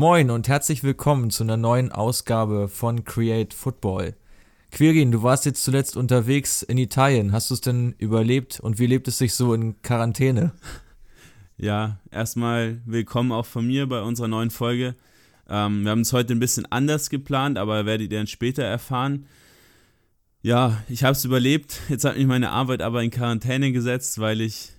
[0.00, 4.14] Moin und herzlich willkommen zu einer neuen Ausgabe von Create Football.
[4.70, 7.32] Quirin, du warst jetzt zuletzt unterwegs in Italien.
[7.32, 10.52] Hast du es denn überlebt und wie lebt es sich so in Quarantäne?
[11.58, 14.94] Ja, erstmal willkommen auch von mir bei unserer neuen Folge.
[15.50, 19.26] Ähm, wir haben es heute ein bisschen anders geplant, aber werdet ihr dann später erfahren.
[20.40, 21.78] Ja, ich habe es überlebt.
[21.90, 24.70] Jetzt hat mich meine Arbeit aber in Quarantäne gesetzt, weil ich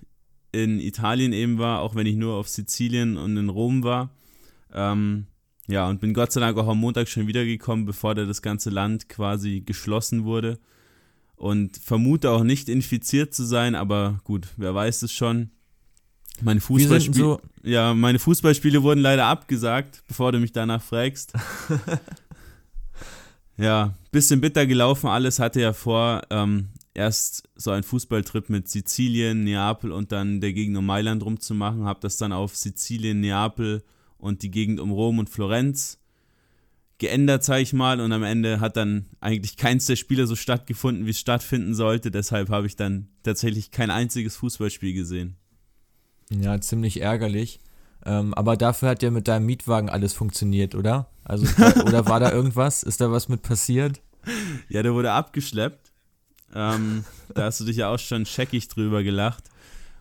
[0.50, 4.10] in Italien eben war, auch wenn ich nur auf Sizilien und in Rom war.
[4.72, 5.26] Ähm,
[5.68, 8.70] ja, und bin Gott sei Dank auch am Montag schon wiedergekommen, bevor da das ganze
[8.70, 10.58] Land quasi geschlossen wurde.
[11.36, 15.50] Und vermute auch nicht infiziert zu sein, aber gut, wer weiß es schon.
[16.40, 21.32] Meine Fußballspiele, so ja, meine Fußballspiele wurden leider abgesagt, bevor du mich danach fragst.
[23.56, 25.38] ja, bisschen bitter gelaufen alles.
[25.38, 30.76] Hatte ja vor, ähm, erst so einen Fußballtrip mit Sizilien, Neapel und dann der Gegend
[30.76, 31.84] um Mailand rumzumachen.
[31.84, 33.82] Hab das dann auf Sizilien, Neapel
[34.22, 35.98] und die Gegend um Rom und Florenz
[36.98, 38.00] geändert, sag ich mal.
[38.00, 42.12] Und am Ende hat dann eigentlich keins der Spiele so stattgefunden, wie es stattfinden sollte.
[42.12, 45.36] Deshalb habe ich dann tatsächlich kein einziges Fußballspiel gesehen.
[46.30, 47.58] Ja, ziemlich ärgerlich.
[48.06, 51.08] Ähm, aber dafür hat ja mit deinem Mietwagen alles funktioniert, oder?
[51.24, 51.46] Also,
[51.84, 52.84] oder war da irgendwas?
[52.84, 54.00] Ist da was mit passiert?
[54.68, 55.92] Ja, der wurde abgeschleppt.
[56.54, 59.44] Ähm, da hast du dich ja auch schon scheckig drüber gelacht,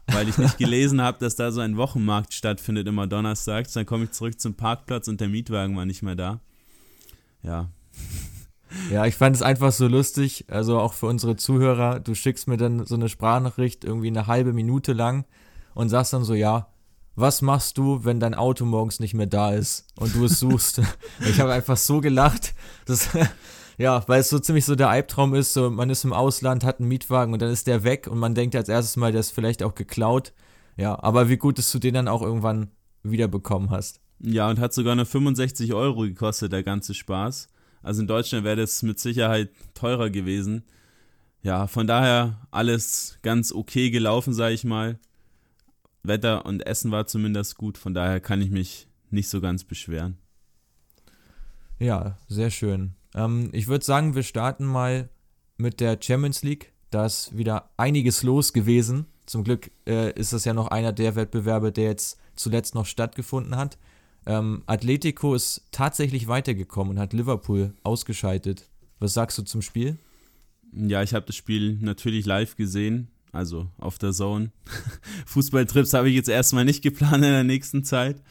[0.08, 3.74] weil ich nicht gelesen habe, dass da so ein Wochenmarkt stattfindet immer donnerstags.
[3.74, 6.40] Dann komme ich zurück zum Parkplatz und der Mietwagen war nicht mehr da.
[7.44, 7.70] Ja.
[8.90, 12.56] Ja, ich fand es einfach so lustig, also auch für unsere Zuhörer, du schickst mir
[12.56, 15.26] dann so eine Sprachnachricht irgendwie eine halbe Minute lang
[15.74, 16.68] und sagst dann so, ja,
[17.16, 20.82] was machst du, wenn dein Auto morgens nicht mehr da ist und du es suchst?
[21.20, 22.54] ich habe einfach so gelacht,
[22.86, 23.10] dass,
[23.78, 26.80] ja, weil es so ziemlich so der Albtraum ist, so man ist im Ausland, hat
[26.80, 29.32] einen Mietwagen und dann ist der weg und man denkt als erstes mal, der ist
[29.32, 30.34] vielleicht auch geklaut.
[30.78, 32.72] Ja, aber wie gut, dass du den dann auch irgendwann
[33.04, 34.00] wiederbekommen hast.
[34.20, 37.48] Ja, und hat sogar nur 65 Euro gekostet, der ganze Spaß.
[37.82, 40.64] Also in Deutschland wäre das mit Sicherheit teurer gewesen.
[41.42, 45.00] Ja, von daher alles ganz okay gelaufen, sage ich mal.
[46.04, 50.18] Wetter und Essen war zumindest gut, von daher kann ich mich nicht so ganz beschweren.
[51.80, 52.94] Ja, sehr schön.
[53.16, 55.10] Ähm, ich würde sagen, wir starten mal
[55.58, 56.74] mit der Champions League.
[56.90, 59.06] Da ist wieder einiges los gewesen.
[59.26, 63.56] Zum Glück äh, ist das ja noch einer der Wettbewerbe, der jetzt zuletzt noch stattgefunden
[63.56, 63.78] hat.
[64.26, 68.70] Ähm, Atletico ist tatsächlich weitergekommen und hat Liverpool ausgeschaltet.
[69.00, 69.98] Was sagst du zum Spiel?
[70.74, 74.52] Ja, ich habe das Spiel natürlich live gesehen also auf der Zone.
[75.26, 78.22] Fußballtrips habe ich jetzt erstmal nicht geplant in der nächsten Zeit.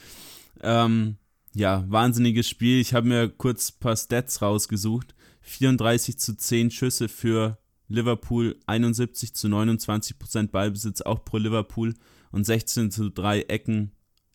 [0.63, 1.17] Ähm,
[1.55, 2.81] ja, wahnsinniges Spiel.
[2.81, 5.15] Ich habe mir kurz ein paar Stats rausgesucht.
[5.43, 11.95] 34 zu 10 Schüsse für Liverpool, 71 zu 29 Prozent Ballbesitz auch pro Liverpool
[12.31, 13.93] und 16 zu 3 Ecken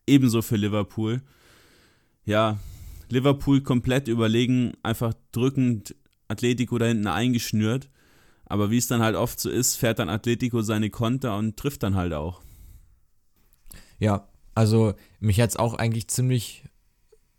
[0.08, 1.22] ebenso für Liverpool.
[2.25, 2.59] Ja,
[3.09, 5.96] Liverpool komplett überlegen, einfach drückend
[6.28, 7.90] Atletico da hinten eingeschnürt.
[8.46, 11.84] Aber wie es dann halt oft so ist, fährt dann Atletico seine Konter und trifft
[11.84, 12.42] dann halt auch.
[14.00, 16.64] Ja, also mich hat es auch eigentlich ziemlich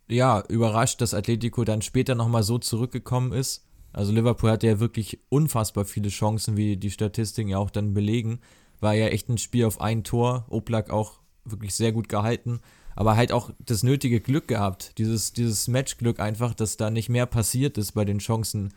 [0.09, 3.65] ja, überrascht, dass Atletico dann später nochmal so zurückgekommen ist.
[3.93, 8.39] Also Liverpool hatte ja wirklich unfassbar viele Chancen, wie die Statistiken ja auch dann belegen.
[8.79, 10.45] War ja echt ein Spiel auf ein Tor.
[10.49, 12.59] Oblak auch wirklich sehr gut gehalten.
[12.95, 14.97] Aber halt auch das nötige Glück gehabt.
[14.97, 18.73] Dieses, dieses Matchglück einfach, dass da nicht mehr passiert ist bei den Chancen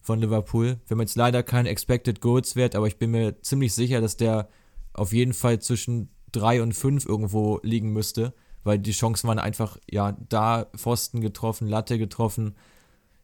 [0.00, 0.78] von Liverpool.
[0.86, 4.16] Wir haben jetzt leider keinen Expected Goals Wert, aber ich bin mir ziemlich sicher, dass
[4.16, 4.48] der
[4.92, 8.34] auf jeden Fall zwischen 3 und 5 irgendwo liegen müsste,
[8.64, 12.54] weil die Chancen waren einfach, ja, da Pfosten getroffen, Latte getroffen.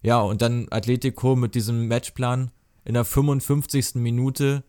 [0.03, 2.51] Ja, und dann Atletico mit diesem Matchplan
[2.85, 3.97] in der 55.
[3.97, 4.63] Minute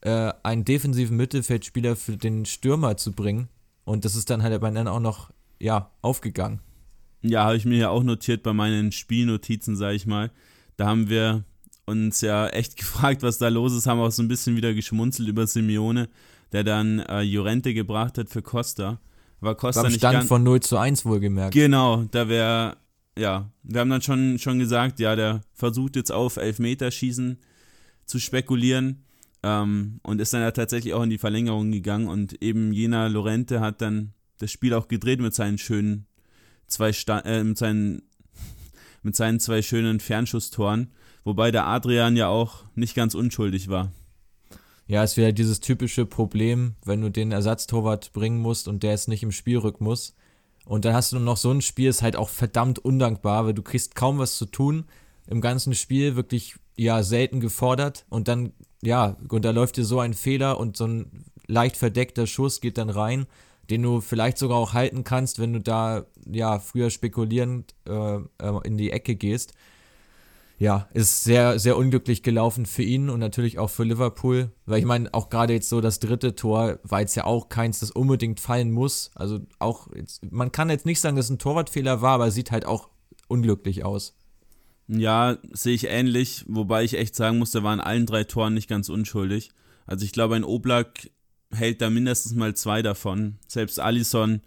[0.00, 3.48] äh, einen defensiven Mittelfeldspieler für den Stürmer zu bringen.
[3.84, 6.60] Und das ist dann halt bei dann auch noch, ja, aufgegangen.
[7.22, 10.30] Ja, habe ich mir ja auch notiert bei meinen Spielnotizen, sage ich mal.
[10.76, 11.44] Da haben wir
[11.86, 15.28] uns ja echt gefragt, was da los ist, haben auch so ein bisschen wieder geschmunzelt
[15.28, 16.08] über Simeone,
[16.52, 19.00] der dann äh, Jorente gebracht hat für Costa.
[19.42, 21.52] War Costa Beim Stand von 0 zu 1 wohlgemerkt.
[21.52, 22.76] Genau, da wäre,
[23.18, 27.38] ja, wir haben dann schon, schon gesagt, ja, der versucht jetzt auf Elfmeterschießen
[28.06, 29.04] zu spekulieren
[29.42, 33.60] ähm, und ist dann ja tatsächlich auch in die Verlängerung gegangen und eben jener Lorente
[33.60, 36.06] hat dann das Spiel auch gedreht mit seinen schönen
[36.68, 38.02] zwei Sta äh, mit seinen
[39.02, 40.92] mit seinen zwei schönen Fernschusstoren
[41.24, 43.90] wobei der Adrian ja auch nicht ganz unschuldig war.
[44.86, 49.08] Ja, es wäre dieses typische Problem, wenn du den Ersatztorwart bringen musst und der ist
[49.08, 50.14] nicht im Spielrhythmus.
[50.64, 53.62] Und dann hast du noch so ein Spiel, ist halt auch verdammt undankbar, weil du
[53.62, 54.84] kriegst kaum was zu tun.
[55.26, 58.04] Im ganzen Spiel wirklich, ja, selten gefordert.
[58.08, 58.52] Und dann,
[58.82, 62.78] ja, und da läuft dir so ein Fehler und so ein leicht verdeckter Schuss geht
[62.78, 63.26] dann rein,
[63.70, 68.60] den du vielleicht sogar auch halten kannst, wenn du da ja früher spekulierend äh, äh
[68.64, 69.54] in die Ecke gehst
[70.62, 74.52] ja, ist sehr, sehr unglücklich gelaufen für ihn und natürlich auch für Liverpool.
[74.64, 77.80] Weil ich meine, auch gerade jetzt so das dritte Tor war jetzt ja auch keins,
[77.80, 79.10] das unbedingt fallen muss.
[79.16, 82.52] Also auch, jetzt, man kann jetzt nicht sagen, dass es ein Torwartfehler war, aber sieht
[82.52, 82.90] halt auch
[83.26, 84.14] unglücklich aus.
[84.86, 88.54] Ja, sehe ich ähnlich, wobei ich echt sagen muss, der war in allen drei Toren
[88.54, 89.50] nicht ganz unschuldig.
[89.86, 91.10] Also ich glaube, ein Oblak
[91.50, 93.38] hält da mindestens mal zwei davon.
[93.48, 94.42] Selbst Allison,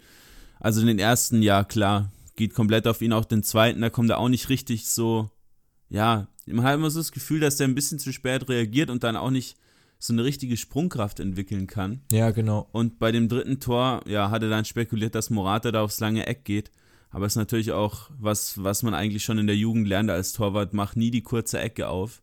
[0.60, 4.08] also in den ersten, ja klar, geht komplett auf ihn, auch den zweiten, da kommt
[4.08, 5.30] er auch nicht richtig so
[5.88, 9.04] ja, man hat immer so das Gefühl, dass der ein bisschen zu spät reagiert und
[9.04, 9.56] dann auch nicht
[9.98, 12.02] so eine richtige Sprungkraft entwickeln kann.
[12.12, 12.68] Ja, genau.
[12.72, 16.26] Und bei dem dritten Tor, ja, hat er dann spekuliert, dass Morata da aufs lange
[16.26, 16.70] Eck geht.
[17.10, 20.32] Aber es ist natürlich auch was, was man eigentlich schon in der Jugend lernt als
[20.32, 22.20] Torwart, mach nie die kurze Ecke auf.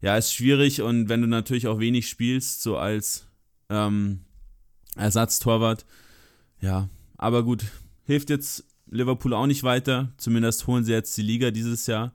[0.00, 3.26] Ja, ist schwierig und wenn du natürlich auch wenig spielst, so als
[3.70, 4.20] ähm,
[4.96, 5.86] Ersatztorwart,
[6.60, 7.64] ja, aber gut,
[8.04, 10.12] hilft jetzt Liverpool auch nicht weiter.
[10.18, 12.12] Zumindest holen sie jetzt die Liga dieses Jahr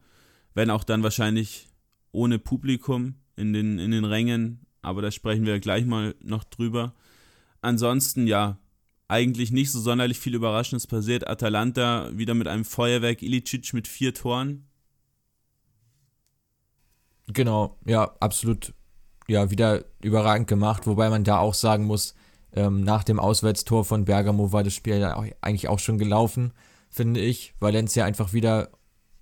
[0.60, 1.70] wenn auch dann wahrscheinlich
[2.12, 6.94] ohne Publikum in den, in den Rängen, aber da sprechen wir gleich mal noch drüber.
[7.62, 8.58] Ansonsten, ja,
[9.08, 11.30] eigentlich nicht so sonderlich viel Überraschendes passiert.
[11.30, 14.68] Atalanta wieder mit einem Feuerwerk, Ilicic mit vier Toren.
[17.28, 18.74] Genau, ja, absolut,
[19.30, 22.16] ja, wieder überragend gemacht, wobei man da auch sagen muss,
[22.52, 26.52] ähm, nach dem Auswärtstor von Bergamo war das Spiel ja auch, eigentlich auch schon gelaufen,
[26.90, 27.54] finde ich.
[27.62, 28.72] Valencia einfach wieder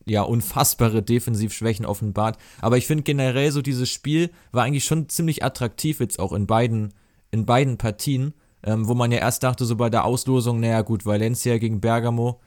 [0.07, 2.37] ja, unfassbare Defensivschwächen offenbart.
[2.61, 6.47] Aber ich finde generell so dieses Spiel war eigentlich schon ziemlich attraktiv jetzt auch in
[6.47, 6.93] beiden,
[7.31, 8.33] in beiden Partien,
[8.63, 12.39] ähm, wo man ja erst dachte, so bei der Auslosung, naja gut, Valencia gegen Bergamo,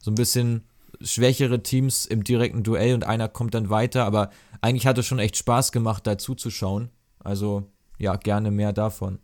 [0.00, 0.64] so ein bisschen
[1.00, 4.30] schwächere Teams im direkten Duell und einer kommt dann weiter, aber
[4.60, 6.90] eigentlich hat es schon echt Spaß gemacht, da zuzuschauen.
[7.18, 9.18] Also ja, gerne mehr davon.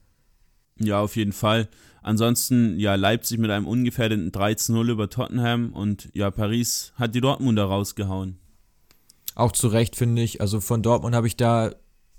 [0.79, 1.69] Ja, auf jeden Fall.
[2.05, 7.65] Ansonsten, ja, Leipzig mit einem ungefährdeten 13-0 über Tottenham und ja, Paris hat die Dortmunder
[7.65, 8.39] rausgehauen.
[9.35, 10.43] Auch zu Recht, finde ich.
[10.43, 11.75] Also von Dortmund habe ich da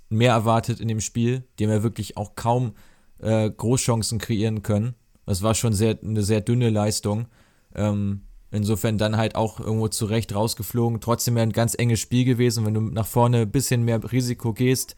[0.10, 1.44] mehr erwartet in dem Spiel.
[1.60, 2.74] Die haben ja wirklich auch kaum
[3.20, 4.96] äh, Großchancen kreieren können.
[5.28, 7.28] Das war schon sehr, eine sehr dünne Leistung.
[7.76, 11.00] Ähm, insofern dann halt auch irgendwo zu Recht rausgeflogen.
[11.00, 12.66] Trotzdem ja ein ganz enges Spiel gewesen.
[12.66, 14.96] Wenn du nach vorne ein bisschen mehr Risiko gehst,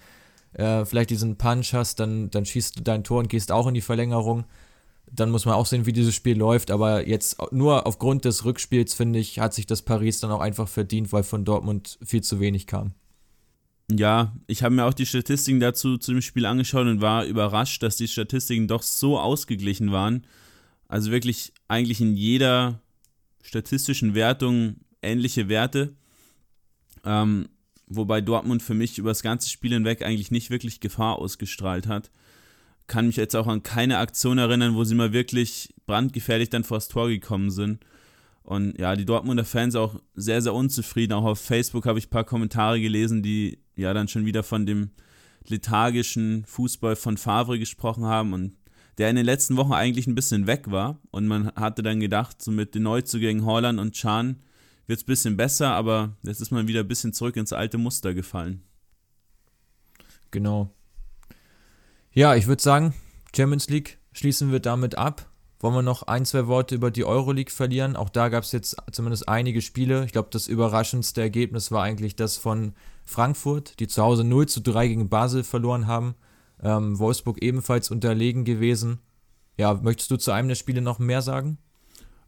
[0.54, 3.74] äh, vielleicht diesen Punch hast, dann, dann schießt du dein Tor und gehst auch in
[3.74, 4.46] die Verlängerung
[5.12, 6.72] dann muss man auch sehen, wie dieses Spiel läuft.
[6.72, 10.68] Aber jetzt nur aufgrund des Rückspiels, finde ich, hat sich das Paris dann auch einfach
[10.68, 12.94] verdient, weil von Dortmund viel zu wenig kam.
[13.90, 17.82] Ja, ich habe mir auch die Statistiken dazu zu dem Spiel angeschaut und war überrascht,
[17.84, 20.26] dass die Statistiken doch so ausgeglichen waren.
[20.90, 22.82] Also wirklich eigentlich in jeder
[23.42, 25.94] statistischen Wertung ähnliche Werte.
[27.06, 27.48] Ähm,
[27.88, 32.12] wobei Dortmund für mich über das ganze Spiel hinweg eigentlich nicht wirklich Gefahr ausgestrahlt hat
[32.88, 36.88] kann mich jetzt auch an keine Aktion erinnern, wo sie mal wirklich brandgefährlich dann vors
[36.88, 37.86] Tor gekommen sind.
[38.44, 41.14] Und ja, die Dortmunder Fans auch sehr, sehr unzufrieden.
[41.14, 44.66] Auch auf Facebook habe ich ein paar Kommentare gelesen, die ja dann schon wieder von
[44.66, 44.92] dem
[45.48, 48.54] lethargischen Fußball von Favre gesprochen haben und
[48.98, 51.00] der in den letzten Wochen eigentlich ein bisschen weg war.
[51.12, 54.38] Und man hatte dann gedacht, so mit den Neuzugängen Holland und Chan
[54.88, 57.78] wird es ein bisschen besser, aber jetzt ist man wieder ein bisschen zurück ins alte
[57.78, 58.64] Muster gefallen.
[60.32, 60.74] Genau.
[62.18, 62.96] Ja, ich würde sagen,
[63.36, 65.30] Champions League schließen wir damit ab.
[65.60, 67.96] Wollen wir noch ein, zwei Worte über die Euroleague verlieren?
[67.96, 70.04] Auch da gab es jetzt zumindest einige Spiele.
[70.04, 72.74] Ich glaube, das überraschendste Ergebnis war eigentlich das von
[73.06, 76.16] Frankfurt, die zu Hause 0 zu 3 gegen Basel verloren haben.
[76.64, 78.98] Ähm, Wolfsburg ebenfalls unterlegen gewesen.
[79.56, 81.60] Ja, möchtest du zu einem der Spiele noch mehr sagen?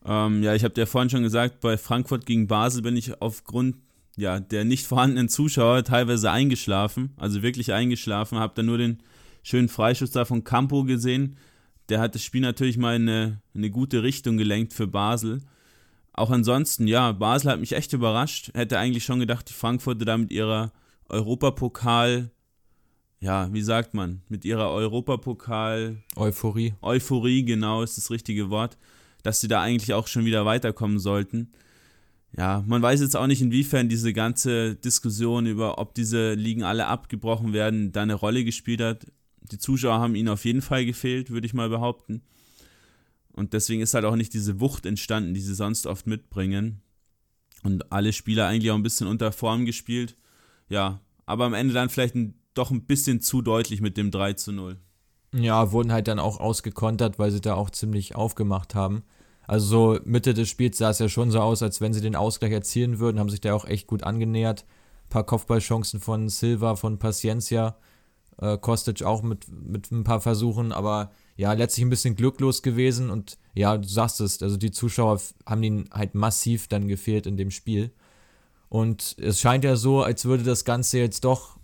[0.05, 3.77] Ähm, ja, ich habe dir vorhin schon gesagt, bei Frankfurt gegen Basel bin ich aufgrund
[4.17, 7.15] ja, der nicht vorhandenen Zuschauer teilweise eingeschlafen.
[7.17, 9.01] Also wirklich eingeschlafen, habe dann nur den
[9.49, 11.35] schönen Freischuss da von Campo gesehen.
[11.89, 15.41] Der hat das Spiel natürlich mal in eine, eine gute Richtung gelenkt für Basel.
[16.13, 18.51] Auch ansonsten, ja, Basel hat mich echt überrascht.
[18.53, 20.71] Hätte eigentlich schon gedacht, die Frankfurter da mit ihrer
[21.07, 22.29] Europapokal,
[23.19, 25.97] ja, wie sagt man, mit ihrer Europapokal.
[26.15, 26.75] Euphorie.
[26.81, 28.77] Euphorie, genau, ist das richtige Wort.
[29.23, 31.51] Dass sie da eigentlich auch schon wieder weiterkommen sollten.
[32.37, 36.85] Ja, man weiß jetzt auch nicht, inwiefern diese ganze Diskussion über, ob diese Ligen alle
[36.85, 39.07] abgebrochen werden, da eine Rolle gespielt hat
[39.51, 42.21] die Zuschauer haben ihnen auf jeden Fall gefehlt, würde ich mal behaupten.
[43.33, 46.81] Und deswegen ist halt auch nicht diese Wucht entstanden, die sie sonst oft mitbringen.
[47.63, 50.15] Und alle Spieler eigentlich auch ein bisschen unter Form gespielt.
[50.69, 54.33] Ja, aber am Ende dann vielleicht ein, doch ein bisschen zu deutlich mit dem 3
[54.33, 54.77] zu 0.
[55.33, 59.03] Ja, wurden halt dann auch ausgekontert, weil sie da auch ziemlich aufgemacht haben.
[59.43, 62.15] Also so Mitte des Spiels sah es ja schon so aus, als wenn sie den
[62.15, 64.65] Ausgleich erzielen würden, haben sich da auch echt gut angenähert.
[65.05, 67.77] Ein paar Kopfballchancen von Silva, von Paciencia
[68.41, 73.09] äh, Kostic auch mit, mit ein paar Versuchen, aber ja, letztlich ein bisschen glücklos gewesen
[73.09, 77.37] und ja, du sagst es, also die Zuschauer haben ihnen halt massiv dann gefehlt in
[77.37, 77.91] dem Spiel.
[78.69, 81.57] Und es scheint ja so, als würde das Ganze jetzt doch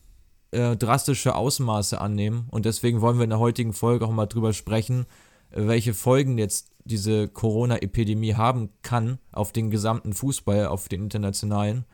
[0.52, 2.48] äh, drastische Ausmaße annehmen.
[2.50, 5.06] Und deswegen wollen wir in der heutigen Folge auch mal drüber sprechen,
[5.52, 11.86] welche Folgen jetzt diese Corona-Epidemie haben kann auf den gesamten Fußball, auf den internationalen.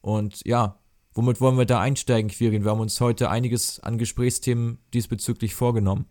[0.00, 0.78] Und ja,
[1.20, 2.64] womit wollen wir da einsteigen, Quirin?
[2.64, 6.06] Wir haben uns heute einiges an Gesprächsthemen diesbezüglich vorgenommen.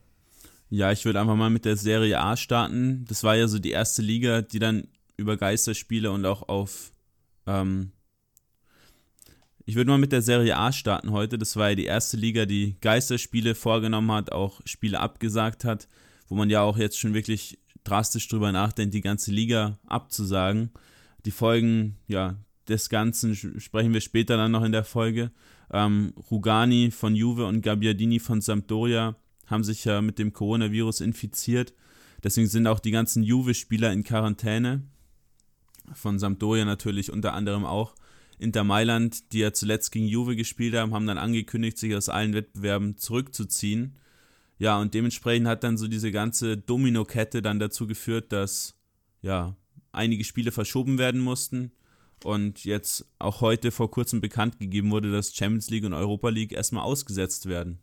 [0.70, 3.06] Ja, ich würde einfach mal mit der Serie A starten.
[3.08, 4.88] Das war ja so die erste Liga, die dann
[5.18, 6.94] über Geisterspiele und auch auf
[7.48, 7.92] ähm,
[9.66, 11.40] ich würde mal mit der Serie A starten heute.
[11.40, 15.88] Das war ja die erste Liga, die Geisterspiele vorgenommen hat, auch Spiele abgesagt hat,
[16.28, 20.70] wo man ja auch jetzt schon wirklich drastisch drüber nachdenkt, die ganze Liga abzusagen.
[21.26, 22.38] Die Folgen ja,
[22.70, 25.32] des Ganzen sprechen wir später dann noch in der Folge.
[25.72, 29.16] Ähm, Rugani von Juve und Gabbiadini von Sampdoria
[29.48, 31.74] haben sich ja mit dem Coronavirus infiziert.
[32.24, 34.84] Deswegen sind auch die ganzen Juve-Spieler in Quarantäne.
[35.94, 37.96] Von Sampdoria natürlich unter anderem auch.
[38.38, 42.34] Inter Mailand, die ja zuletzt gegen Juve gespielt haben, haben dann angekündigt, sich aus allen
[42.34, 43.96] Wettbewerben zurückzuziehen.
[44.60, 48.76] Ja, und dementsprechend hat dann so diese ganze Domino-Kette dann dazu geführt, dass
[49.22, 49.56] ja
[49.92, 51.72] einige Spiele verschoben werden mussten
[52.26, 56.52] und jetzt auch heute vor kurzem bekannt gegeben wurde, dass Champions League und Europa League
[56.52, 57.80] erstmal ausgesetzt werden.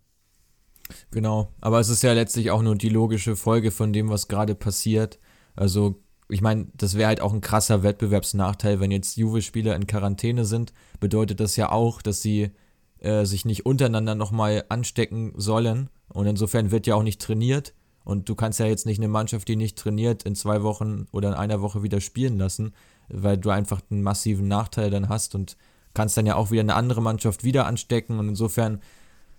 [1.10, 4.54] Genau, aber es ist ja letztlich auch nur die logische Folge von dem, was gerade
[4.54, 5.18] passiert.
[5.56, 10.44] Also ich meine, das wäre halt auch ein krasser Wettbewerbsnachteil, wenn jetzt Juve-Spieler in Quarantäne
[10.44, 12.50] sind, bedeutet das ja auch, dass sie
[12.98, 15.88] äh, sich nicht untereinander nochmal anstecken sollen.
[16.08, 17.74] Und insofern wird ja auch nicht trainiert.
[18.06, 21.30] Und du kannst ja jetzt nicht eine Mannschaft, die nicht trainiert, in zwei Wochen oder
[21.30, 22.72] in einer Woche wieder spielen lassen,
[23.08, 25.56] weil du einfach einen massiven Nachteil dann hast und
[25.92, 28.20] kannst dann ja auch wieder eine andere Mannschaft wieder anstecken.
[28.20, 28.80] Und insofern,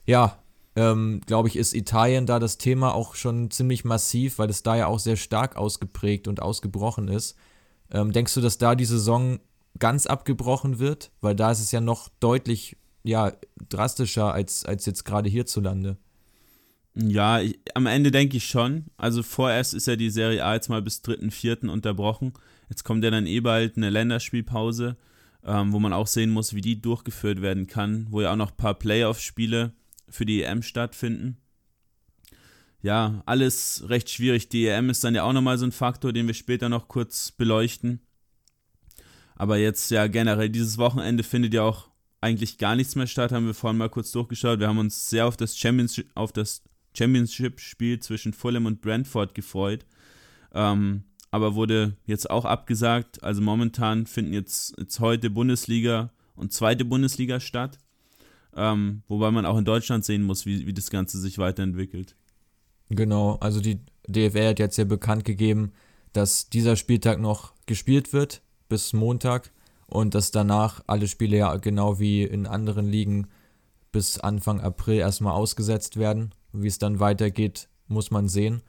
[0.06, 0.38] ja,
[0.76, 4.76] ähm, glaube ich, ist Italien da das Thema auch schon ziemlich massiv, weil es da
[4.76, 7.38] ja auch sehr stark ausgeprägt und ausgebrochen ist.
[7.90, 9.40] Ähm, denkst du, dass da die Saison
[9.80, 11.12] ganz abgebrochen wird?
[11.22, 13.32] Weil da ist es ja noch deutlich ja,
[13.70, 15.96] drastischer als, als jetzt gerade hierzulande.
[17.00, 18.86] Ja, ich, am Ende denke ich schon.
[18.98, 21.68] Also vorerst ist ja die Serie A jetzt mal bis 3.4.
[21.70, 22.34] unterbrochen.
[22.70, 24.98] Jetzt kommt ja dann eh bald eine Länderspielpause,
[25.46, 28.50] ähm, wo man auch sehen muss, wie die durchgeführt werden kann, wo ja auch noch
[28.50, 29.74] ein paar Playoff-Spiele
[30.10, 31.38] für die EM stattfinden.
[32.82, 34.50] Ja, alles recht schwierig.
[34.50, 37.32] Die EM ist dann ja auch nochmal so ein Faktor, den wir später noch kurz
[37.32, 38.00] beleuchten.
[39.36, 41.90] Aber jetzt ja generell, dieses Wochenende findet ja auch
[42.22, 44.60] eigentlich gar nichts mehr statt, haben wir vorhin mal kurz durchgeschaut.
[44.60, 46.64] Wir haben uns sehr auf das, Championship, auf das
[46.98, 49.86] Championship-Spiel zwischen Fulham und Brentford gefreut.
[50.54, 53.24] Ähm, aber wurde jetzt auch abgesagt.
[53.24, 57.80] Also momentan finden jetzt, jetzt heute Bundesliga und zweite Bundesliga statt.
[58.56, 62.16] Ähm, wobei man auch in Deutschland sehen muss, wie, wie das Ganze sich weiterentwickelt.
[62.90, 65.74] Genau, also die DFR hat jetzt ja bekannt gegeben,
[66.14, 69.52] dass dieser Spieltag noch gespielt wird bis Montag
[69.88, 73.28] und dass danach alle Spiele ja genau wie in anderen Ligen
[73.92, 76.32] bis Anfang April erstmal ausgesetzt werden.
[76.62, 78.62] Wie es dann weitergeht, muss man sehen.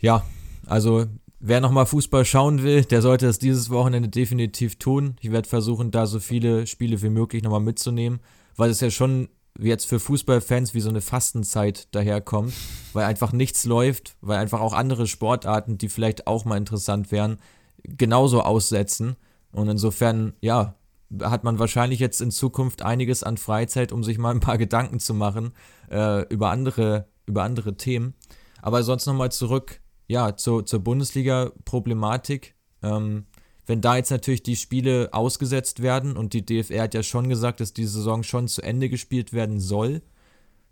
[0.00, 0.24] Ja,
[0.66, 1.06] also
[1.38, 5.16] wer nochmal Fußball schauen will, der sollte es dieses Wochenende definitiv tun.
[5.20, 8.20] Ich werde versuchen, da so viele Spiele wie möglich nochmal mitzunehmen
[8.60, 12.52] weil es ja schon jetzt für Fußballfans wie so eine Fastenzeit daherkommt,
[12.92, 17.38] weil einfach nichts läuft, weil einfach auch andere Sportarten, die vielleicht auch mal interessant wären,
[17.82, 19.16] genauso aussetzen.
[19.50, 20.74] Und insofern, ja,
[21.22, 25.00] hat man wahrscheinlich jetzt in Zukunft einiges an Freizeit, um sich mal ein paar Gedanken
[25.00, 25.52] zu machen
[25.90, 28.14] äh, über, andere, über andere Themen.
[28.62, 32.54] Aber sonst nochmal zurück, ja, zu, zur Bundesliga-Problematik.
[32.82, 33.26] Ähm,
[33.66, 37.60] wenn da jetzt natürlich die Spiele ausgesetzt werden und die DFR hat ja schon gesagt,
[37.60, 40.02] dass die Saison schon zu Ende gespielt werden soll,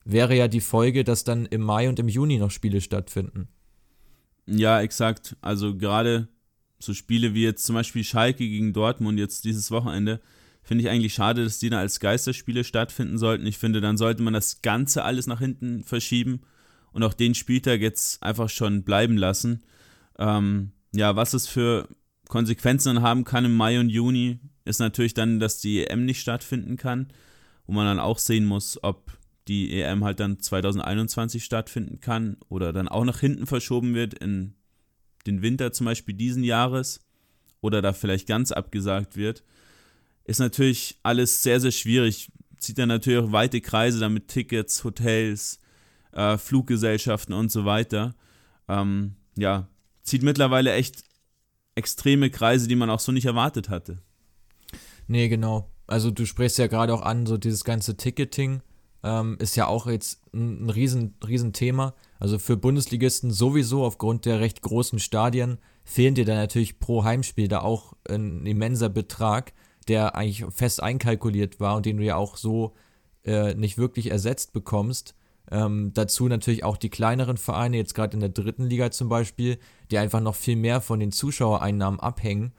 [0.05, 3.49] wäre ja die Folge, dass dann im Mai und im Juni noch Spiele stattfinden.
[4.47, 5.37] Ja, exakt.
[5.43, 6.29] Also gerade
[6.79, 10.21] so Spiele wie jetzt zum Beispiel Schalke gegen Dortmund jetzt dieses Wochenende,
[10.63, 13.47] finde ich eigentlich schade, dass die dann als Geisterspiele stattfinden sollten.
[13.47, 16.41] Ich finde, dann sollte man das Ganze alles nach hinten verschieben
[16.93, 19.63] und auch den Spieltag jetzt einfach schon bleiben lassen.
[20.19, 21.89] Ähm, ja, was es für
[22.29, 26.77] Konsequenzen haben kann im Mai und Juni, ist natürlich dann, dass die EM nicht stattfinden
[26.77, 27.09] kann,
[27.67, 29.19] wo man dann auch sehen muss, ob
[29.49, 34.55] die EM halt dann 2021 stattfinden kann oder dann auch nach hinten verschoben wird in
[35.29, 37.01] den Winter zum Beispiel diesen Jahres
[37.61, 39.45] oder da vielleicht ganz abgesagt wird,
[40.25, 42.31] ist natürlich alles sehr, sehr schwierig.
[42.59, 45.61] Zieht dann natürlich auch weite Kreise damit Tickets, Hotels,
[46.13, 48.15] äh, Fluggesellschaften und so weiter.
[48.69, 49.69] Ähm, ja,
[50.03, 51.05] zieht mittlerweile echt
[51.75, 54.03] extreme Kreise, die man auch so nicht erwartet hatte.
[55.07, 55.71] Nee, genau.
[55.87, 58.61] Also du sprichst ja gerade auch an, so dieses ganze Ticketing.
[59.03, 61.95] Ähm, ist ja auch jetzt ein, ein riesen, riesen Thema.
[62.19, 67.49] Also für Bundesligisten sowieso aufgrund der recht großen Stadien fehlen dir dann natürlich pro Heimspiel
[67.49, 69.53] da auch ein immenser Betrag,
[69.87, 72.75] der eigentlich fest einkalkuliert war und den du ja auch so
[73.25, 75.15] äh, nicht wirklich ersetzt bekommst.
[75.51, 79.59] Ähm, dazu natürlich auch die kleineren Vereine, jetzt gerade in der dritten Liga zum Beispiel,
[79.91, 82.53] die einfach noch viel mehr von den Zuschauereinnahmen abhängen.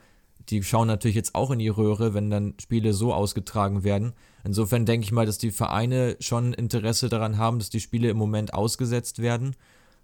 [0.50, 4.14] Die schauen natürlich jetzt auch in die Röhre, wenn dann Spiele so ausgetragen werden.
[4.44, 8.18] Insofern denke ich mal, dass die Vereine schon Interesse daran haben, dass die Spiele im
[8.18, 9.56] Moment ausgesetzt werden.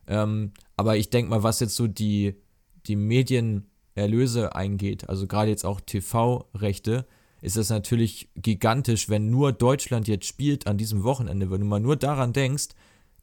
[0.07, 2.35] Ähm, aber ich denke mal, was jetzt so die,
[2.85, 7.07] die Medienerlöse eingeht, also gerade jetzt auch TV-Rechte,
[7.41, 11.49] ist es natürlich gigantisch, wenn nur Deutschland jetzt spielt an diesem Wochenende.
[11.49, 12.69] Wenn du mal nur daran denkst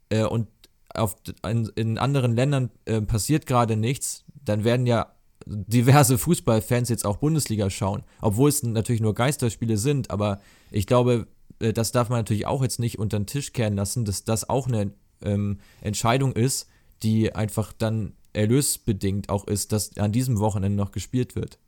[0.09, 0.47] äh, und
[0.93, 1.15] auf,
[1.47, 5.13] in, in anderen Ländern äh, passiert gerade nichts, dann werden ja
[5.45, 10.39] diverse Fußballfans jetzt auch Bundesliga schauen, obwohl es natürlich nur Geisterspiele sind, aber
[10.71, 11.27] ich glaube,
[11.59, 14.49] äh, das darf man natürlich auch jetzt nicht unter den Tisch kehren lassen, dass das
[14.49, 16.67] auch eine ähm, Entscheidung ist,
[17.03, 21.59] die einfach dann erlösbedingt auch ist, dass an diesem Wochenende noch gespielt wird.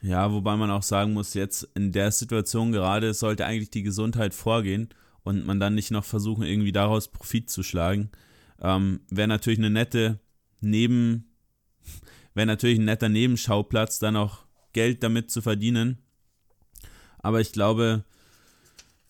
[0.00, 4.32] Ja, wobei man auch sagen muss, jetzt in der Situation gerade sollte eigentlich die Gesundheit
[4.32, 4.88] vorgehen
[5.24, 8.10] und man dann nicht noch versuchen, irgendwie daraus Profit zu schlagen.
[8.60, 10.20] Ähm, wäre natürlich eine nette
[10.60, 11.28] Neben,
[12.38, 15.98] wäre natürlich ein netter Nebenschauplatz, dann auch Geld damit zu verdienen.
[17.18, 18.04] Aber ich glaube,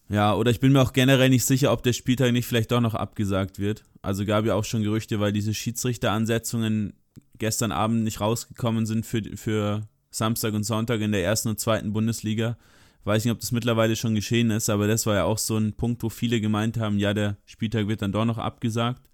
[0.09, 2.81] ja, oder ich bin mir auch generell nicht sicher, ob der Spieltag nicht vielleicht doch
[2.81, 3.85] noch abgesagt wird.
[4.01, 6.95] Also gab ja auch schon Gerüchte, weil diese Schiedsrichteransetzungen
[7.37, 11.93] gestern Abend nicht rausgekommen sind für, für Samstag und Sonntag in der ersten und zweiten
[11.93, 12.57] Bundesliga.
[13.05, 15.75] Weiß nicht, ob das mittlerweile schon geschehen ist, aber das war ja auch so ein
[15.75, 19.08] Punkt, wo viele gemeint haben, ja, der Spieltag wird dann doch noch abgesagt.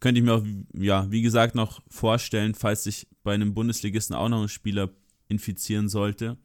[0.00, 4.28] Könnte ich mir auch, ja, wie gesagt, noch vorstellen, falls sich bei einem Bundesligisten auch
[4.28, 4.90] noch ein Spieler
[5.28, 6.38] infizieren sollte.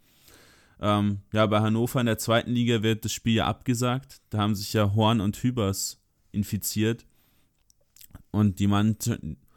[0.82, 4.22] Ähm, ja, bei Hannover in der zweiten Liga wird das Spiel ja abgesagt.
[4.30, 7.06] Da haben sich ja Horn und Hübers infiziert.
[8.32, 8.98] Und die, Mann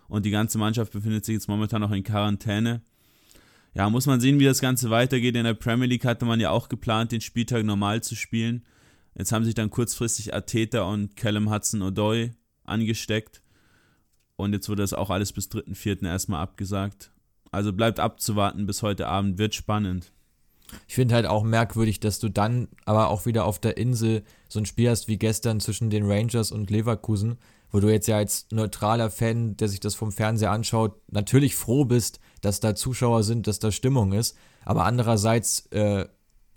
[0.09, 2.83] und die ganze Mannschaft befindet sich jetzt momentan noch in Quarantäne
[3.79, 5.37] ja, muss man sehen, wie das Ganze weitergeht.
[5.37, 8.65] In der Premier League hatte man ja auch geplant, den Spieltag normal zu spielen.
[9.17, 12.33] Jetzt haben sich dann kurzfristig Ateta und Callum Hudson-Odoi
[12.65, 13.41] angesteckt.
[14.39, 16.07] Und jetzt wurde das auch alles bis 3.4.
[16.07, 17.11] erstmal abgesagt.
[17.51, 20.13] Also bleibt abzuwarten bis heute Abend, wird spannend.
[20.87, 24.61] Ich finde halt auch merkwürdig, dass du dann aber auch wieder auf der Insel so
[24.61, 27.39] ein Spiel hast wie gestern zwischen den Rangers und Leverkusen,
[27.73, 31.85] wo du jetzt ja als neutraler Fan, der sich das vom Fernseher anschaut, natürlich froh
[31.85, 34.37] bist, dass da Zuschauer sind, dass da Stimmung ist.
[34.65, 36.07] Aber andererseits, äh,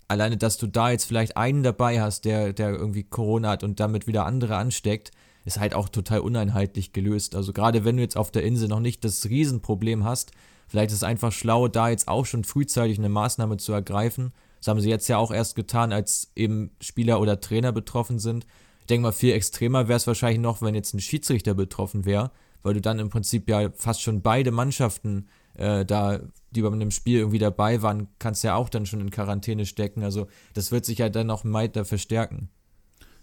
[0.06, 3.80] alleine, dass du da jetzt vielleicht einen dabei hast, der, der irgendwie Corona hat und
[3.80, 5.10] damit wieder andere ansteckt,
[5.44, 7.34] ist halt auch total uneinheitlich gelöst.
[7.34, 10.32] Also gerade wenn du jetzt auf der Insel noch nicht das Riesenproblem hast,
[10.68, 14.32] vielleicht ist es einfach schlau, da jetzt auch schon frühzeitig eine Maßnahme zu ergreifen.
[14.58, 18.46] Das haben sie jetzt ja auch erst getan, als eben Spieler oder Trainer betroffen sind.
[18.80, 22.30] Ich denke mal, viel extremer wäre es wahrscheinlich noch, wenn jetzt ein Schiedsrichter betroffen wäre,
[22.62, 26.90] weil du dann im Prinzip ja fast schon beide Mannschaften äh, da, die bei einem
[26.90, 30.02] Spiel irgendwie dabei waren, kannst ja auch dann schon in Quarantäne stecken.
[30.02, 32.48] Also das wird sich ja dann noch weiter verstärken.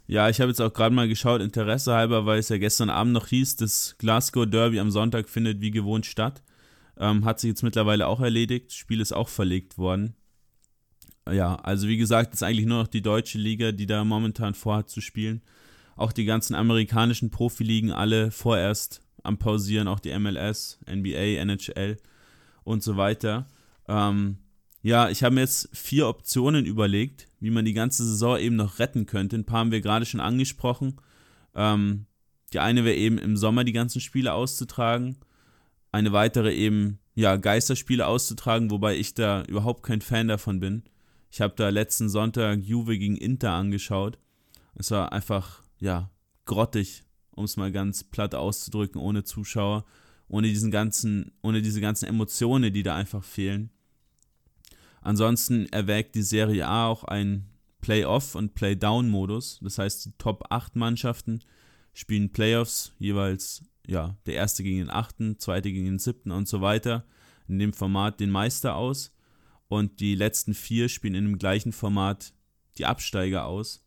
[0.10, 3.14] Ja, ich habe jetzt auch gerade mal geschaut, Interesse halber, weil es ja gestern Abend
[3.14, 6.42] noch hieß, das Glasgow Derby am Sonntag findet wie gewohnt statt.
[6.98, 8.70] Ähm, hat sich jetzt mittlerweile auch erledigt.
[8.70, 10.16] Das Spiel ist auch verlegt worden.
[11.32, 14.90] Ja, also wie gesagt, ist eigentlich nur noch die deutsche Liga, die da momentan vorhat
[14.90, 15.44] zu spielen.
[15.96, 21.98] Auch die ganzen amerikanischen Profiligen alle vorerst am Pausieren, auch die MLS, NBA, NHL
[22.64, 23.46] und so weiter.
[23.88, 24.40] Ähm,
[24.82, 28.80] ja, ich habe mir jetzt vier Optionen überlegt, wie man die ganze Saison eben noch
[28.80, 29.36] retten könnte.
[29.36, 30.98] Ein paar haben wir gerade schon angesprochen.
[31.56, 32.06] Ähm,
[32.54, 35.18] die eine wäre eben im Sommer die ganzen Spiele auszutragen.
[35.92, 40.84] Eine weitere eben, ja, Geisterspiele auszutragen, wobei ich da überhaupt kein Fan davon bin.
[41.32, 44.18] Ich habe da letzten Sonntag Juve gegen Inter angeschaut.
[44.76, 46.10] Es war einfach, ja,
[46.46, 49.86] grottig, um es mal ganz platt auszudrücken, ohne Zuschauer
[50.30, 53.72] ohne diesen ganzen, ohne diese ganzen Emotionen, die da einfach fehlen.
[55.02, 57.50] Ansonsten erwägt die Serie A auch einen
[57.82, 59.60] Play-Off- und Play-Down-Modus.
[59.62, 61.40] Das heißt, die Top 8 Mannschaften
[61.94, 66.62] spielen Playoffs, jeweils ja, der erste gegen den achten, zweite gegen den siebten und so
[66.62, 67.06] weiter.
[67.48, 69.12] In dem Format den Meister aus.
[69.68, 72.34] Und die letzten vier spielen in dem gleichen Format
[72.78, 73.84] die Absteiger aus.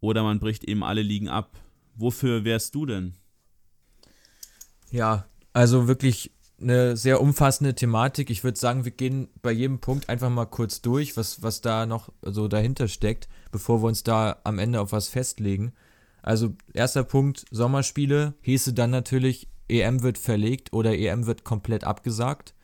[0.00, 1.58] Oder man bricht eben alle Ligen ab.
[1.94, 3.14] Wofür wärst du denn?
[4.90, 8.30] Ja, also wirklich eine sehr umfassende Thematik.
[8.30, 11.86] Ich würde sagen, wir gehen bei jedem Punkt einfach mal kurz durch, was, was da
[11.86, 15.72] noch so dahinter steckt, bevor wir uns da am Ende auf was festlegen.
[16.22, 22.54] Also erster Punkt, Sommerspiele, hieße dann natürlich, EM wird verlegt oder EM wird komplett abgesagt.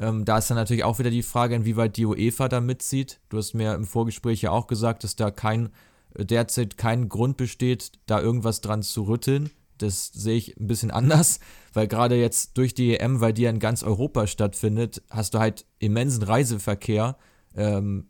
[0.00, 3.20] Ähm, da ist dann natürlich auch wieder die Frage, inwieweit die UEFA da mitzieht.
[3.28, 5.70] Du hast mir im Vorgespräch ja auch gesagt, dass da kein
[6.16, 9.50] derzeit kein Grund besteht, da irgendwas dran zu rütteln.
[9.78, 11.40] Das sehe ich ein bisschen anders,
[11.72, 15.38] weil gerade jetzt durch die EM, weil die ja in ganz Europa stattfindet, hast du
[15.38, 17.16] halt immensen Reiseverkehr
[17.56, 18.08] ähm,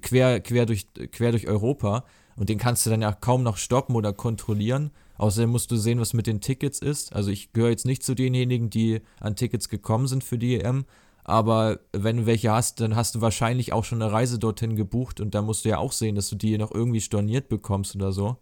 [0.00, 2.04] quer, quer, durch, quer durch Europa
[2.36, 4.90] und den kannst du dann ja kaum noch stoppen oder kontrollieren.
[5.16, 7.12] Außerdem musst du sehen, was mit den Tickets ist.
[7.12, 10.84] Also ich gehöre jetzt nicht zu denjenigen, die an Tickets gekommen sind für die EM,
[11.28, 15.20] aber wenn du welche hast, dann hast du wahrscheinlich auch schon eine Reise dorthin gebucht
[15.20, 18.12] und da musst du ja auch sehen, dass du die noch irgendwie storniert bekommst oder
[18.12, 18.38] so.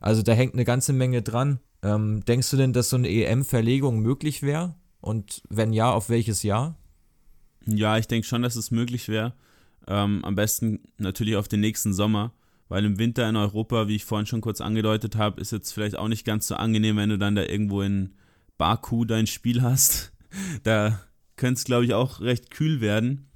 [0.00, 1.60] Also da hängt eine ganze Menge dran.
[1.82, 4.74] Ähm, denkst du denn, dass so eine EM-Verlegung möglich wäre?
[5.00, 6.76] Und wenn ja, auf welches Jahr?
[7.66, 9.34] Ja, ich denke schon, dass es möglich wäre.
[9.86, 12.32] Ähm, am besten natürlich auf den nächsten Sommer,
[12.68, 15.96] weil im Winter in Europa, wie ich vorhin schon kurz angedeutet habe, ist jetzt vielleicht
[15.96, 18.14] auch nicht ganz so angenehm, wenn du dann da irgendwo in
[18.58, 20.12] Baku dein Spiel hast.
[20.62, 21.00] da
[21.36, 23.29] könnte es, glaube ich, auch recht kühl werden.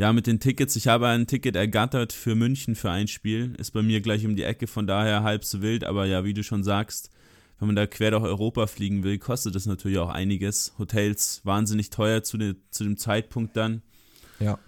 [0.00, 3.54] Ja, mit den Tickets, ich habe ein Ticket ergattert für München für ein Spiel.
[3.58, 6.32] Ist bei mir gleich um die Ecke, von daher halb so wild, aber ja, wie
[6.32, 7.10] du schon sagst,
[7.58, 10.72] wenn man da quer durch Europa fliegen will, kostet das natürlich auch einiges.
[10.78, 13.82] Hotels wahnsinnig teuer zu, de, zu dem Zeitpunkt dann.
[14.38, 14.58] Ja.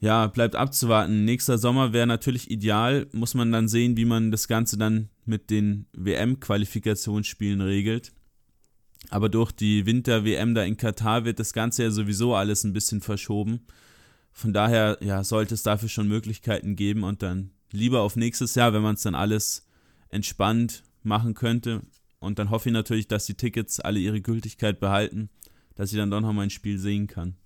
[0.00, 1.24] Ja, bleibt abzuwarten.
[1.24, 3.06] Nächster Sommer wäre natürlich ideal.
[3.12, 8.10] Muss man dann sehen, wie man das Ganze dann mit den WM-Qualifikationsspielen regelt.
[9.10, 13.00] Aber durch die Winter-WM da in Katar wird das Ganze ja sowieso alles ein bisschen
[13.00, 13.60] verschoben.
[14.36, 18.74] Von daher ja, sollte es dafür schon Möglichkeiten geben und dann lieber auf nächstes Jahr,
[18.74, 19.66] wenn man es dann alles
[20.10, 21.80] entspannt machen könnte.
[22.18, 25.30] Und dann hoffe ich natürlich, dass die Tickets alle ihre Gültigkeit behalten,
[25.74, 27.36] dass ich dann doch noch mal ein Spiel sehen kann.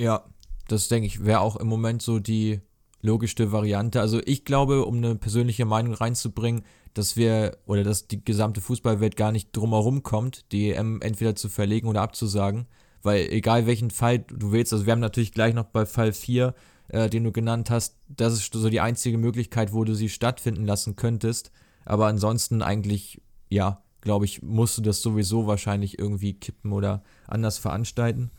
[0.00, 0.24] Ja,
[0.68, 2.62] das denke ich, wäre auch im Moment so die
[3.02, 4.00] logischste Variante.
[4.00, 9.18] Also ich glaube, um eine persönliche Meinung reinzubringen, dass wir oder dass die gesamte Fußballwelt
[9.18, 12.68] gar nicht drumherum kommt, die EM entweder zu verlegen oder abzusagen.
[13.06, 16.54] Weil egal welchen Fall du willst, also wir haben natürlich gleich noch bei Fall 4,
[16.88, 20.66] äh, den du genannt hast, das ist so die einzige Möglichkeit, wo du sie stattfinden
[20.66, 21.52] lassen könntest.
[21.84, 27.58] Aber ansonsten eigentlich, ja, glaube ich, musst du das sowieso wahrscheinlich irgendwie kippen oder anders
[27.58, 28.30] veranstalten.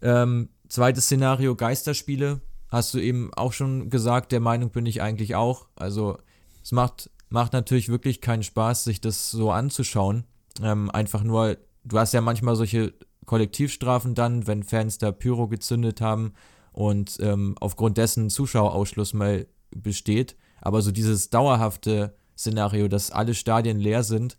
[0.00, 2.40] Ähm, zweites Szenario, Geisterspiele.
[2.68, 5.68] Hast du eben auch schon gesagt, der Meinung bin ich eigentlich auch.
[5.76, 6.18] Also
[6.62, 10.24] es macht macht natürlich wirklich keinen Spaß, sich das so anzuschauen.
[10.62, 12.92] Ähm, einfach nur, du hast ja manchmal solche
[13.26, 16.32] Kollektivstrafen dann, wenn Fans da Pyro gezündet haben
[16.72, 20.36] und ähm, aufgrund dessen Zuschauerausschluss mal besteht.
[20.60, 24.38] Aber so dieses dauerhafte Szenario, dass alle Stadien leer sind,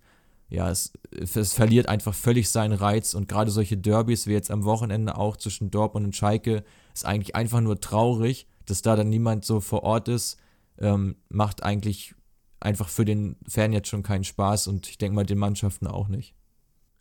[0.50, 4.66] ja, es, es verliert einfach völlig seinen Reiz und gerade solche Derbys wie jetzt am
[4.66, 9.46] Wochenende auch zwischen Dortmund und Schalke ist eigentlich einfach nur traurig, dass da dann niemand
[9.46, 10.38] so vor Ort ist,
[10.78, 12.14] ähm, macht eigentlich
[12.60, 16.08] einfach für den Fan jetzt schon keinen Spaß und ich denke mal den Mannschaften auch
[16.08, 16.36] nicht.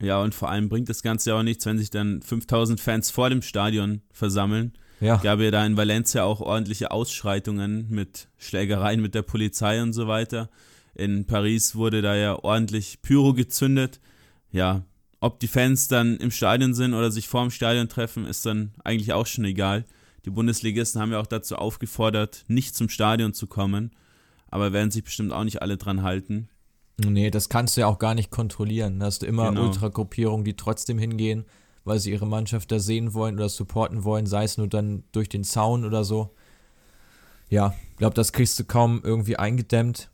[0.02, 3.10] Ja, und vor allem bringt das Ganze ja auch nichts, wenn sich dann 5000 Fans
[3.10, 4.72] vor dem Stadion versammeln.
[5.00, 5.16] Ja.
[5.16, 10.06] Gab ja da in Valencia auch ordentliche Ausschreitungen mit Schlägereien mit der Polizei und so
[10.06, 10.50] weiter.
[10.94, 14.00] In Paris wurde da ja ordentlich Pyro gezündet.
[14.50, 14.84] Ja,
[15.20, 18.74] ob die Fans dann im Stadion sind oder sich vor dem Stadion treffen, ist dann
[18.84, 19.84] eigentlich auch schon egal.
[20.24, 23.92] Die Bundesligisten haben ja auch dazu aufgefordert, nicht zum Stadion zu kommen
[24.52, 26.48] aber werden sich bestimmt auch nicht alle dran halten.
[26.98, 29.00] Nee, das kannst du ja auch gar nicht kontrollieren.
[29.00, 29.66] Da hast du immer genau.
[29.66, 31.44] Ultragruppierungen, die trotzdem hingehen,
[31.84, 35.28] weil sie ihre Mannschaft da sehen wollen oder supporten wollen, sei es nur dann durch
[35.28, 36.34] den Zaun oder so.
[37.48, 40.10] Ja, ich glaube, das kriegst du kaum irgendwie eingedämmt.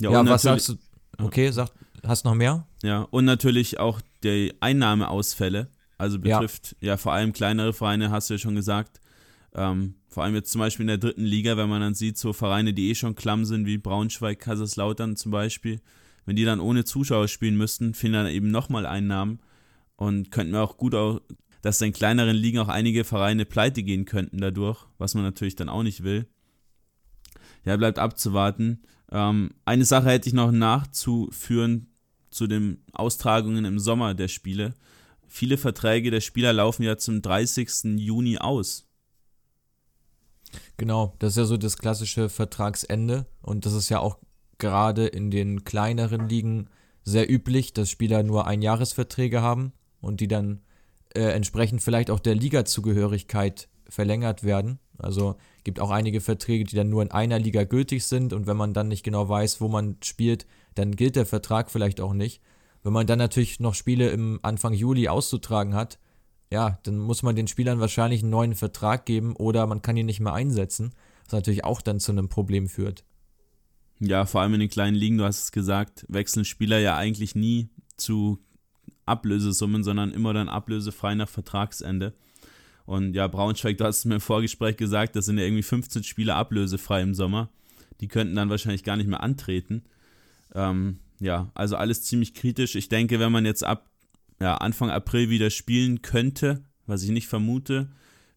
[0.00, 0.74] Ja, ja was sagst du?
[1.18, 1.70] Okay, sag,
[2.06, 2.66] hast du noch mehr?
[2.82, 5.68] Ja, und natürlich auch die Einnahmeausfälle.
[5.96, 6.88] Also betrifft ja.
[6.88, 9.00] ja vor allem kleinere Vereine, hast du ja schon gesagt.
[9.54, 12.32] Ähm, vor allem jetzt zum Beispiel in der dritten Liga, wenn man dann sieht, so
[12.32, 15.80] Vereine, die eh schon klamm sind, wie Braunschweig, Kaiserslautern zum Beispiel,
[16.24, 19.40] wenn die dann ohne Zuschauer spielen müssten, fehlen dann eben nochmal Einnahmen
[19.96, 21.20] und könnten wir auch gut auch,
[21.62, 25.68] dass in kleineren Ligen auch einige Vereine pleite gehen könnten dadurch, was man natürlich dann
[25.68, 26.28] auch nicht will.
[27.64, 28.84] Ja, bleibt abzuwarten.
[29.10, 31.88] Ähm, eine Sache hätte ich noch nachzuführen
[32.30, 34.74] zu den Austragungen im Sommer der Spiele.
[35.26, 37.96] Viele Verträge der Spieler laufen ja zum 30.
[37.96, 38.86] Juni aus.
[40.76, 44.18] Genau, das ist ja so das klassische Vertragsende und das ist ja auch
[44.58, 46.68] gerade in den kleineren Ligen
[47.02, 50.60] sehr üblich, dass Spieler nur Einjahresverträge haben und die dann
[51.14, 54.78] äh, entsprechend vielleicht auch der Liga-Zugehörigkeit verlängert werden.
[54.98, 58.56] Also gibt auch einige Verträge, die dann nur in einer Liga gültig sind und wenn
[58.56, 62.40] man dann nicht genau weiß, wo man spielt, dann gilt der Vertrag vielleicht auch nicht.
[62.82, 65.98] Wenn man dann natürlich noch Spiele im Anfang Juli auszutragen hat,
[66.54, 70.06] ja, dann muss man den Spielern wahrscheinlich einen neuen Vertrag geben oder man kann ihn
[70.06, 73.04] nicht mehr einsetzen, was natürlich auch dann zu einem Problem führt.
[73.98, 77.34] Ja, vor allem in den kleinen Ligen, du hast es gesagt, wechseln Spieler ja eigentlich
[77.34, 78.38] nie zu
[79.04, 82.14] Ablösesummen, sondern immer dann ablösefrei nach Vertragsende.
[82.86, 86.04] Und ja, Braunschweig, du hast es mir im Vorgespräch gesagt, das sind ja irgendwie 15
[86.04, 87.50] Spieler ablösefrei im Sommer.
[88.00, 89.82] Die könnten dann wahrscheinlich gar nicht mehr antreten.
[90.54, 92.76] Ähm, ja, also alles ziemlich kritisch.
[92.76, 93.90] Ich denke, wenn man jetzt ab
[94.40, 97.90] ja, Anfang April wieder spielen könnte, was ich nicht vermute,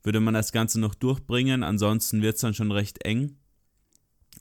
[0.03, 1.63] würde man das Ganze noch durchbringen.
[1.63, 3.37] Ansonsten wird es dann schon recht eng.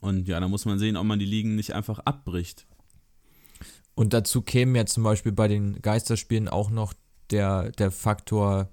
[0.01, 2.67] Und ja, da muss man sehen, ob man die Ligen nicht einfach abbricht.
[3.95, 6.93] Und dazu käme ja zum Beispiel bei den Geisterspielen auch noch
[7.31, 8.69] der, der Faktor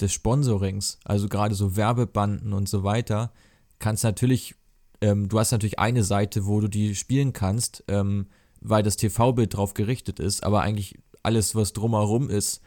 [0.00, 3.32] des Sponsorings, also gerade so Werbebanden und so weiter,
[3.78, 4.56] kannst natürlich,
[5.00, 8.26] ähm, du hast natürlich eine Seite, wo du die spielen kannst, ähm,
[8.60, 12.60] weil das TV-Bild drauf gerichtet ist, aber eigentlich alles, was drumherum ist,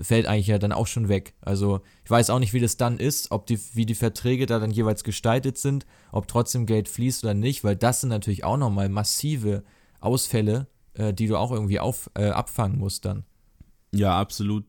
[0.00, 1.34] fällt eigentlich ja dann auch schon weg.
[1.40, 4.58] Also ich weiß auch nicht, wie das dann ist, ob die, wie die Verträge da
[4.58, 8.56] dann jeweils gestaltet sind, ob trotzdem Geld fließt oder nicht, weil das sind natürlich auch
[8.56, 9.62] nochmal massive
[10.00, 13.24] Ausfälle, äh, die du auch irgendwie auf, äh, abfangen musst dann.
[13.92, 14.64] Ja, absolut.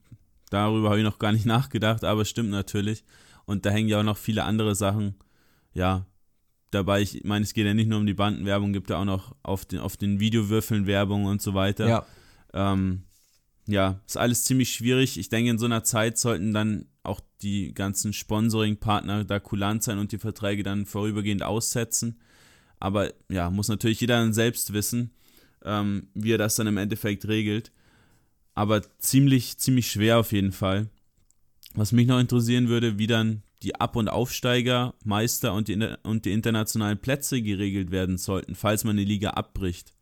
[0.51, 3.03] Darüber habe ich noch gar nicht nachgedacht, aber es stimmt natürlich.
[3.45, 5.15] Und da hängen ja auch noch viele andere Sachen,
[5.73, 6.05] ja,
[6.71, 7.01] dabei.
[7.01, 9.65] Ich meine, es geht ja nicht nur um die Bandenwerbung, gibt ja auch noch auf
[9.65, 11.88] den, auf den Videowürfeln Werbung und so weiter.
[11.88, 12.05] Ja.
[12.53, 13.03] Ähm,
[13.67, 15.17] ja, ist alles ziemlich schwierig.
[15.17, 19.97] Ich denke, in so einer Zeit sollten dann auch die ganzen Sponsoring-Partner da kulant sein
[19.97, 22.19] und die Verträge dann vorübergehend aussetzen.
[22.80, 25.12] Aber ja, muss natürlich jeder dann selbst wissen,
[25.63, 27.71] ähm, wie er das dann im Endeffekt regelt.
[28.54, 30.89] Aber ziemlich, ziemlich schwer auf jeden Fall.
[31.73, 36.25] Was mich noch interessieren würde, wie dann die Ab- und Aufsteiger, Meister und die, und
[36.25, 39.94] die internationalen Plätze geregelt werden sollten, falls man die Liga abbricht.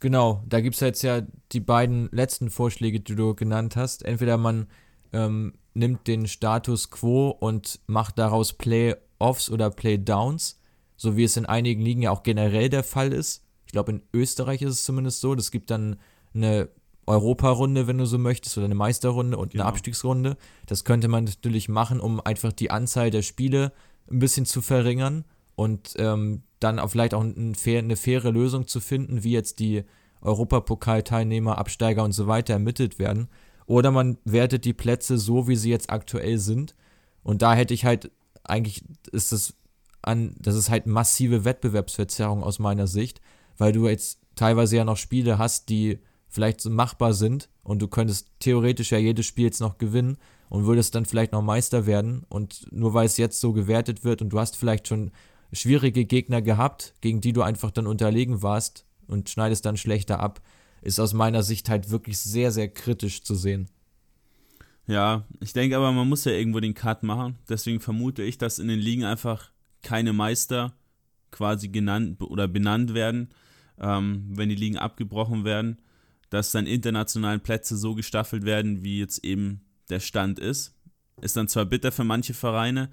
[0.00, 4.04] Genau, da gibt es jetzt ja die beiden letzten Vorschläge, die du genannt hast.
[4.04, 4.66] Entweder man
[5.12, 10.60] ähm, nimmt den Status quo und macht daraus Playoffs oder Playdowns,
[10.96, 13.44] so wie es in einigen Ligen ja auch generell der Fall ist.
[13.66, 15.34] Ich glaube, in Österreich ist es zumindest so.
[15.34, 15.96] Das gibt dann
[16.34, 16.68] eine
[17.06, 19.64] Europarunde, wenn du so möchtest, oder eine Meisterrunde und genau.
[19.64, 20.36] eine Abstiegsrunde.
[20.66, 23.72] Das könnte man natürlich machen, um einfach die Anzahl der Spiele
[24.10, 25.24] ein bisschen zu verringern
[25.56, 29.84] und ähm, dann auch vielleicht auch ein eine faire Lösung zu finden, wie jetzt die
[30.22, 33.28] Europapokalteilnehmer, Absteiger und so weiter ermittelt werden.
[33.66, 36.74] Oder man wertet die Plätze so, wie sie jetzt aktuell sind.
[37.22, 38.10] Und da hätte ich halt,
[38.42, 39.54] eigentlich ist das
[40.02, 43.20] an, das ist halt massive Wettbewerbsverzerrung aus meiner Sicht,
[43.56, 47.88] weil du jetzt teilweise ja noch Spiele hast, die vielleicht so machbar sind und du
[47.88, 52.24] könntest theoretisch ja jedes Spiel jetzt noch gewinnen und würdest dann vielleicht noch Meister werden
[52.28, 55.12] und nur weil es jetzt so gewertet wird und du hast vielleicht schon
[55.54, 60.42] schwierige Gegner gehabt, gegen die du einfach dann unterlegen warst und schneidest dann schlechter ab,
[60.82, 63.68] ist aus meiner Sicht halt wirklich sehr, sehr kritisch zu sehen.
[64.86, 67.38] Ja, ich denke aber, man muss ja irgendwo den Cut machen.
[67.48, 69.50] Deswegen vermute ich, dass in den Ligen einfach
[69.82, 70.74] keine Meister
[71.30, 73.30] quasi genannt oder benannt werden,
[73.78, 75.80] ähm, wenn die Ligen abgebrochen werden,
[76.30, 80.74] dass dann internationalen Plätze so gestaffelt werden, wie jetzt eben der Stand ist.
[81.20, 82.90] Ist dann zwar bitter für manche Vereine,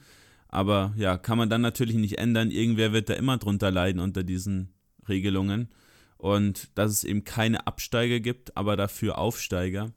[0.51, 2.51] aber ja, kann man dann natürlich nicht ändern.
[2.51, 4.73] Irgendwer wird da immer drunter leiden unter diesen
[5.07, 5.69] Regelungen.
[6.17, 9.91] Und dass es eben keine Absteiger gibt, aber dafür Aufsteiger.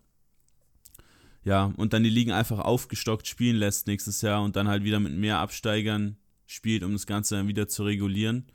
[1.43, 5.01] Ja, und dann die Ligen einfach aufgestockt spielen lässt nächstes Jahr und dann halt wieder
[5.01, 8.47] mit mehr Absteigern spielt, um das Ganze dann wieder zu regulieren.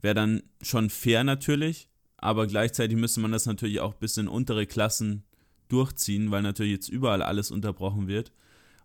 [0.00, 4.64] Wäre dann schon fair natürlich, aber gleichzeitig müsste man das natürlich auch bis in untere
[4.64, 5.24] Klassen
[5.68, 8.32] durchziehen, weil natürlich jetzt überall alles unterbrochen wird.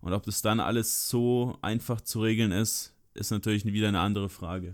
[0.01, 4.29] Und ob das dann alles so einfach zu regeln ist, ist natürlich wieder eine andere
[4.29, 4.73] Frage.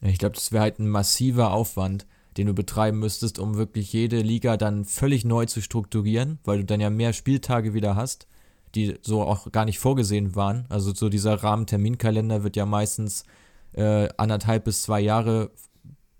[0.00, 4.20] Ich glaube, das wäre halt ein massiver Aufwand, den du betreiben müsstest, um wirklich jede
[4.20, 8.28] Liga dann völlig neu zu strukturieren, weil du dann ja mehr Spieltage wieder hast,
[8.74, 10.66] die so auch gar nicht vorgesehen waren.
[10.68, 13.24] Also so dieser Rahmenterminkalender wird ja meistens
[13.72, 15.50] äh, anderthalb bis zwei Jahre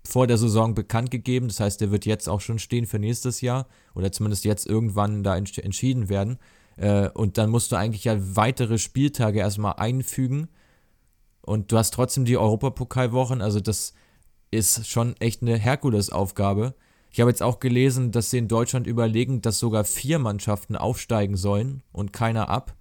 [0.03, 1.47] vor der Saison bekannt gegeben.
[1.47, 5.23] Das heißt, der wird jetzt auch schon stehen für nächstes Jahr oder zumindest jetzt irgendwann
[5.23, 6.37] da entschieden werden.
[6.79, 10.47] Äh, und dann musst du eigentlich ja weitere Spieltage erstmal einfügen.
[11.41, 13.41] Und du hast trotzdem die Europapokalwochen.
[13.41, 13.93] Also das
[14.51, 16.73] ist schon echt eine Herkulesaufgabe.
[17.11, 21.35] Ich habe jetzt auch gelesen, dass sie in Deutschland überlegen, dass sogar vier Mannschaften aufsteigen
[21.35, 22.75] sollen und keiner ab.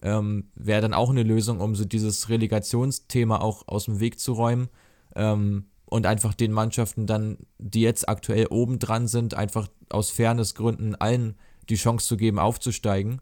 [0.00, 4.32] Ähm, Wäre dann auch eine Lösung, um so dieses Relegationsthema auch aus dem Weg zu
[4.32, 4.68] räumen.
[5.16, 10.94] Ähm, und einfach den Mannschaften dann, die jetzt aktuell oben dran sind, einfach aus Fairnessgründen
[10.94, 11.36] allen
[11.68, 13.20] die Chance zu geben, aufzusteigen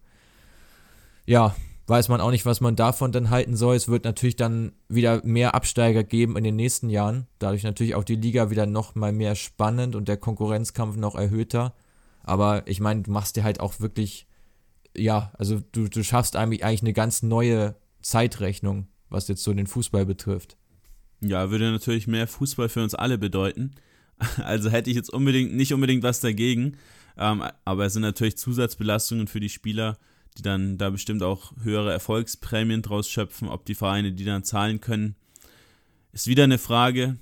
[1.27, 1.55] ja,
[1.87, 3.77] weiß man auch nicht, was man davon dann halten soll.
[3.77, 7.27] Es wird natürlich dann wieder mehr Absteiger geben in den nächsten Jahren.
[7.39, 11.75] Dadurch natürlich auch die Liga wieder noch mal mehr spannend und der Konkurrenzkampf noch erhöhter.
[12.23, 14.27] Aber ich meine, du machst dir halt auch wirklich,
[14.97, 19.67] ja, also du, du schaffst eigentlich, eigentlich eine ganz neue Zeitrechnung, was jetzt so den
[19.67, 20.57] Fußball betrifft.
[21.21, 23.73] Ja, würde natürlich mehr Fußball für uns alle bedeuten.
[24.45, 26.77] Also hätte ich jetzt unbedingt nicht unbedingt was dagegen.
[27.19, 29.99] Ähm, aber es sind natürlich Zusatzbelastungen für die Spieler,
[30.39, 34.81] die dann da bestimmt auch höhere Erfolgsprämien draus schöpfen, ob die Vereine die dann zahlen
[34.81, 35.17] können.
[36.13, 37.17] Ist wieder eine Frage,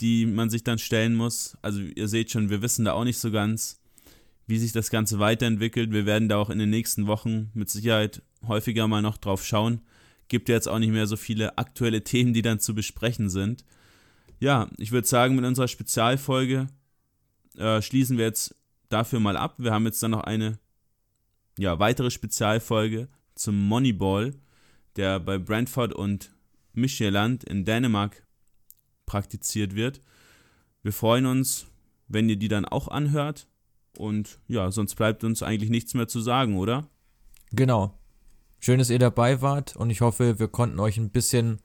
[0.00, 1.56] die man sich dann stellen muss.
[1.62, 3.80] Also ihr seht schon, wir wissen da auch nicht so ganz,
[4.46, 5.92] wie sich das Ganze weiterentwickelt.
[5.92, 9.80] Wir werden da auch in den nächsten Wochen mit Sicherheit häufiger mal noch drauf schauen.
[10.28, 13.64] Gibt ja jetzt auch nicht mehr so viele aktuelle Themen, die dann zu besprechen sind.
[14.40, 16.66] Ja, ich würde sagen, mit unserer Spezialfolge
[17.56, 18.56] äh, schließen wir jetzt
[18.88, 19.54] dafür mal ab.
[19.58, 20.58] Wir haben jetzt dann noch eine
[21.58, 24.34] ja, weitere Spezialfolge zum Moneyball,
[24.96, 26.34] der bei Brentford und
[26.72, 28.26] Michelland in Dänemark
[29.06, 30.00] praktiziert wird.
[30.82, 31.66] Wir freuen uns,
[32.08, 33.46] wenn ihr die dann auch anhört.
[33.98, 36.88] Und ja, sonst bleibt uns eigentlich nichts mehr zu sagen, oder?
[37.52, 37.98] Genau.
[38.58, 41.60] Schön, dass ihr dabei wart und ich hoffe, wir konnten euch ein bisschen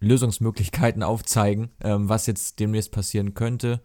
[0.00, 3.82] Lösungsmöglichkeiten aufzeigen, ähm, was jetzt demnächst passieren könnte.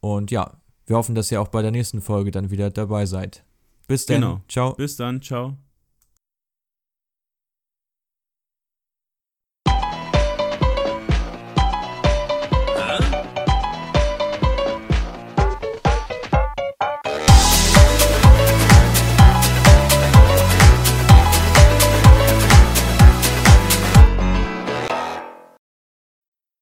[0.00, 3.44] Und ja, wir hoffen, dass ihr auch bei der nächsten Folge dann wieder dabei seid.
[3.88, 4.20] Bis dann.
[4.20, 4.40] Genau.
[4.48, 4.74] Ciao.
[4.74, 5.20] Bis dann.
[5.20, 5.56] Ciao.